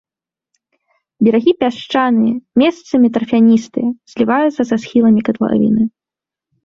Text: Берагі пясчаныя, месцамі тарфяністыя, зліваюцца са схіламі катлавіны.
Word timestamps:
Берагі 1.25 1.51
пясчаныя, 1.61 2.33
месцамі 2.61 3.07
тарфяністыя, 3.17 3.87
зліваюцца 4.15 4.61
са 4.71 4.75
схіламі 4.85 5.21
катлавіны. 5.29 5.83